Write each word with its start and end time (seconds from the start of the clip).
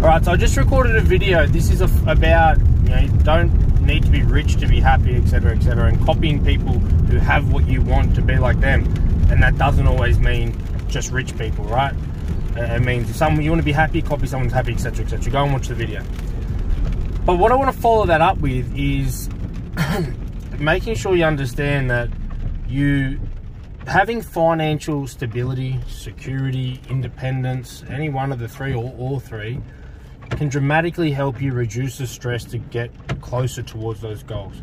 All 0.00 0.04
right, 0.04 0.24
so 0.24 0.30
I 0.30 0.36
just 0.36 0.56
recorded 0.56 0.94
a 0.94 1.00
video. 1.00 1.44
This 1.44 1.72
is 1.72 1.80
a, 1.80 1.86
about 2.08 2.56
you 2.84 2.88
know 2.90 3.00
you 3.00 3.08
don't 3.24 3.82
need 3.84 4.04
to 4.04 4.10
be 4.10 4.22
rich 4.22 4.54
to 4.58 4.68
be 4.68 4.78
happy, 4.78 5.16
etc., 5.16 5.56
etc., 5.56 5.88
and 5.88 6.00
copying 6.06 6.44
people 6.44 6.74
who 6.74 7.16
have 7.16 7.52
what 7.52 7.66
you 7.66 7.82
want 7.82 8.14
to 8.14 8.22
be 8.22 8.36
like 8.36 8.60
them, 8.60 8.84
and 9.28 9.42
that 9.42 9.58
doesn't 9.58 9.88
always 9.88 10.20
mean 10.20 10.56
just 10.86 11.10
rich 11.10 11.36
people, 11.36 11.64
right? 11.64 11.92
Uh, 12.56 12.76
it 12.76 12.82
means 12.82 13.10
if 13.10 13.16
someone 13.16 13.42
you 13.42 13.50
want 13.50 13.60
to 13.60 13.64
be 13.64 13.72
happy, 13.72 14.00
copy 14.00 14.28
someone's 14.28 14.52
happy, 14.52 14.72
etc., 14.72 15.04
etc. 15.04 15.32
Go 15.32 15.42
and 15.42 15.52
watch 15.52 15.66
the 15.66 15.74
video. 15.74 16.04
But 17.24 17.38
what 17.38 17.50
I 17.50 17.56
want 17.56 17.74
to 17.74 17.82
follow 17.82 18.06
that 18.06 18.20
up 18.20 18.38
with 18.38 18.72
is 18.78 19.28
making 20.60 20.94
sure 20.94 21.16
you 21.16 21.24
understand 21.24 21.90
that 21.90 22.08
you 22.68 23.18
having 23.88 24.22
financial 24.22 25.08
stability, 25.08 25.80
security, 25.88 26.80
independence, 26.88 27.82
any 27.88 28.08
one 28.08 28.30
of 28.30 28.38
the 28.38 28.46
three 28.46 28.74
or 28.74 28.94
all 28.96 29.18
three, 29.18 29.60
can 30.30 30.48
dramatically 30.48 31.10
help 31.10 31.40
you 31.40 31.52
reduce 31.52 31.98
the 31.98 32.06
stress 32.06 32.44
to 32.44 32.58
get 32.58 32.90
closer 33.20 33.62
towards 33.62 34.00
those 34.00 34.22
goals. 34.22 34.54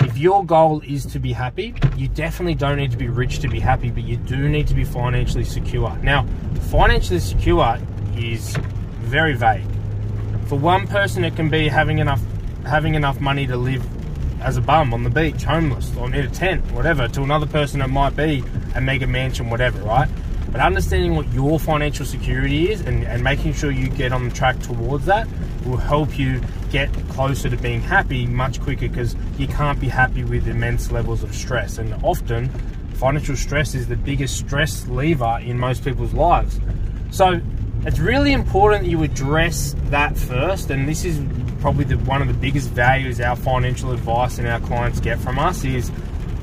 If 0.00 0.18
your 0.18 0.44
goal 0.44 0.82
is 0.86 1.06
to 1.06 1.18
be 1.18 1.32
happy, 1.32 1.74
you 1.96 2.08
definitely 2.08 2.54
don't 2.54 2.76
need 2.76 2.90
to 2.90 2.96
be 2.96 3.08
rich 3.08 3.38
to 3.40 3.48
be 3.48 3.60
happy, 3.60 3.90
but 3.90 4.04
you 4.04 4.16
do 4.16 4.48
need 4.48 4.66
to 4.68 4.74
be 4.74 4.84
financially 4.84 5.44
secure. 5.44 5.96
Now, 6.02 6.26
financially 6.70 7.20
secure 7.20 7.78
is 8.16 8.56
very 9.00 9.34
vague. 9.34 9.64
For 10.46 10.58
one 10.58 10.86
person, 10.86 11.24
it 11.24 11.34
can 11.34 11.48
be 11.48 11.68
having 11.68 11.98
enough 11.98 12.20
having 12.64 12.94
enough 12.94 13.20
money 13.20 13.46
to 13.46 13.56
live 13.56 13.84
as 14.42 14.56
a 14.56 14.60
bum 14.60 14.92
on 14.92 15.02
the 15.02 15.10
beach, 15.10 15.44
homeless, 15.44 15.94
or 15.96 16.06
in 16.06 16.14
a 16.14 16.28
tent, 16.28 16.64
whatever. 16.72 17.08
To 17.08 17.22
another 17.22 17.46
person, 17.46 17.80
it 17.80 17.88
might 17.88 18.16
be 18.16 18.42
a 18.74 18.80
mega 18.80 19.06
mansion, 19.06 19.50
whatever, 19.50 19.78
right? 19.80 20.08
But 20.56 20.64
understanding 20.64 21.14
what 21.14 21.30
your 21.34 21.60
financial 21.60 22.06
security 22.06 22.70
is 22.72 22.80
and, 22.80 23.04
and 23.04 23.22
making 23.22 23.52
sure 23.52 23.70
you 23.70 23.90
get 23.90 24.10
on 24.10 24.26
the 24.26 24.34
track 24.34 24.58
towards 24.60 25.04
that 25.04 25.28
will 25.66 25.76
help 25.76 26.18
you 26.18 26.40
get 26.70 26.90
closer 27.10 27.50
to 27.50 27.58
being 27.58 27.82
happy 27.82 28.24
much 28.24 28.58
quicker 28.62 28.88
because 28.88 29.14
you 29.36 29.48
can't 29.48 29.78
be 29.78 29.86
happy 29.86 30.24
with 30.24 30.48
immense 30.48 30.90
levels 30.90 31.22
of 31.22 31.34
stress. 31.34 31.76
And 31.76 31.92
often, 32.02 32.48
financial 32.94 33.36
stress 33.36 33.74
is 33.74 33.86
the 33.86 33.98
biggest 33.98 34.38
stress 34.38 34.88
lever 34.88 35.40
in 35.42 35.58
most 35.58 35.84
people's 35.84 36.14
lives. 36.14 36.58
So, 37.10 37.38
it's 37.84 37.98
really 37.98 38.32
important 38.32 38.84
that 38.84 38.90
you 38.90 39.02
address 39.02 39.76
that 39.90 40.16
first. 40.16 40.70
And 40.70 40.88
this 40.88 41.04
is 41.04 41.20
probably 41.60 41.84
the, 41.84 41.98
one 41.98 42.22
of 42.22 42.28
the 42.28 42.34
biggest 42.34 42.70
values 42.70 43.20
our 43.20 43.36
financial 43.36 43.92
advice 43.92 44.38
and 44.38 44.48
our 44.48 44.60
clients 44.60 45.00
get 45.00 45.18
from 45.18 45.38
us 45.38 45.66
is 45.66 45.92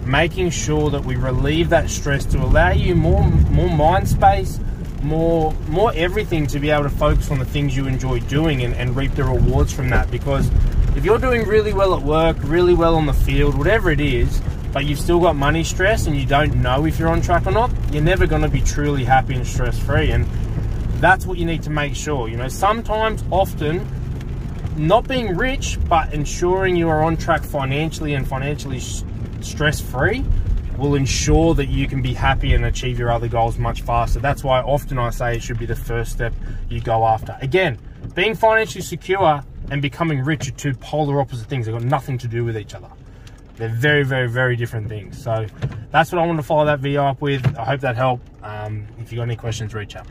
making 0.06 0.50
sure 0.50 0.90
that 0.90 1.04
we 1.04 1.16
relieve 1.16 1.70
that 1.70 1.90
stress 1.90 2.26
to 2.26 2.38
allow 2.40 2.72
you 2.72 2.96
more 2.96 3.24
more 3.24 3.70
mind 3.70 4.08
space 4.08 4.60
more 5.02 5.54
more 5.68 5.92
everything 5.96 6.48
to 6.48 6.60
be 6.60 6.70
able 6.70 6.84
to 6.84 6.90
focus 6.90 7.30
on 7.30 7.40
the 7.40 7.46
things 7.46 7.76
you 7.76 7.88
enjoy 7.88 8.20
doing 8.22 8.64
and, 8.64 8.74
and 8.76 8.96
reap 8.96 9.14
the 9.16 9.24
rewards 9.24 9.74
from 9.74 9.90
that. 9.90 10.10
Because 10.10 10.50
if 10.96 11.04
you're 11.04 11.18
doing 11.18 11.48
really 11.48 11.74
well 11.74 11.96
at 11.96 12.02
work 12.04 12.38
really 12.44 12.74
well 12.76 12.96
on 12.96 13.08
the 13.08 13.14
field 13.14 13.58
whatever 13.58 13.90
it 13.90 14.00
is 14.00 14.42
but 14.72 14.86
you've 14.86 15.00
still 15.00 15.20
got 15.20 15.36
money 15.36 15.64
stress 15.64 16.06
and 16.06 16.16
you 16.16 16.26
don't 16.26 16.56
know 16.56 16.86
if 16.86 17.00
you're 17.00 17.10
on 17.10 17.20
track 17.20 17.48
or 17.48 17.52
not 17.52 17.72
you're 17.92 18.04
never 18.04 18.28
going 18.28 18.44
to 18.44 18.48
be 18.48 18.62
truly 18.62 19.04
happy 19.04 19.34
and 19.34 19.46
stress 19.46 19.78
free 19.80 20.12
and 20.12 20.26
that's 21.02 21.26
what 21.26 21.38
you 21.38 21.46
need 21.46 21.64
to 21.64 21.72
make 21.72 21.96
sure 21.96 22.28
you 22.28 22.38
know. 22.38 22.48
Sometimes 22.48 23.24
often 23.32 23.88
not 24.78 25.08
being 25.08 25.36
rich 25.36 25.80
but 25.90 26.14
ensuring 26.14 26.76
you 26.76 26.88
are 26.90 27.04
on 27.04 27.18
track 27.18 27.44
financially 27.44 28.14
and 28.14 28.28
financially 28.28 28.80
stress 29.46 29.80
free 29.80 30.24
will 30.78 30.96
ensure 30.96 31.54
that 31.54 31.68
you 31.68 31.88
can 31.88 32.02
be 32.02 32.14
happy 32.14 32.54
and 32.54 32.66
achieve 32.66 32.98
your 32.98 33.12
other 33.12 33.28
goals 33.28 33.58
much 33.58 33.82
faster. 33.82 34.20
That's 34.20 34.44
why 34.44 34.62
often 34.62 34.98
I 34.98 35.10
say 35.12 35.36
it 35.36 35.44
should 35.44 35.60
be 35.60 35.66
the 35.66 35.76
first 35.76 36.12
step 36.12 36.34
you 36.70 36.82
go 36.82 37.06
after. 37.06 37.38
Again, 37.42 37.78
being 38.16 38.36
financially 38.36 38.82
secure 38.82 39.44
and 39.70 39.82
becoming 39.82 40.24
rich 40.24 40.48
are 40.48 40.52
two 40.52 40.74
polar 40.74 41.20
opposite 41.20 41.48
things. 41.48 41.66
They've 41.66 41.76
got 41.76 41.84
nothing 41.84 42.18
to 42.20 42.28
do 42.28 42.44
with 42.44 42.58
each 42.58 42.74
other. 42.74 42.90
They're 43.56 43.70
very, 43.70 44.04
very, 44.04 44.28
very 44.28 44.56
different 44.56 44.90
things. 44.90 45.22
So 45.22 45.46
that's 45.92 46.12
what 46.12 46.20
I 46.20 46.26
want 46.26 46.40
to 46.40 46.44
follow 46.44 46.66
that 46.66 46.80
video 46.80 47.06
up 47.06 47.22
with. 47.22 47.58
I 47.58 47.64
hope 47.64 47.82
that 47.82 47.96
helped. 47.96 48.28
Um, 48.44 48.88
if 49.00 49.12
you've 49.12 49.18
got 49.18 49.24
any 49.24 49.36
questions, 49.36 49.74
reach 49.74 49.96
out. 49.96 50.08